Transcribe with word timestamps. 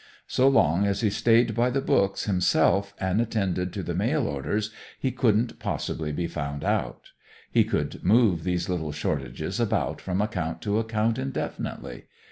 So 0.25 0.47
long 0.47 0.87
as 0.87 1.01
he 1.01 1.11
stayed 1.11 1.53
by 1.53 1.69
the 1.69 1.79
books 1.79 2.23
himself 2.23 2.95
and 2.99 3.21
attended 3.21 3.71
to 3.73 3.83
the 3.83 3.93
mail 3.93 4.25
orders 4.25 4.71
he 4.99 5.11
couldn't 5.11 5.59
possibly 5.59 6.11
be 6.11 6.25
found 6.25 6.63
out. 6.63 7.11
He 7.51 7.63
could 7.63 8.03
move 8.03 8.43
these 8.43 8.67
little 8.67 8.93
shortages 8.93 9.59
about 9.59 10.01
from 10.01 10.19
account 10.19 10.59
to 10.63 10.79
account 10.79 11.19
indefinitely. 11.19 12.05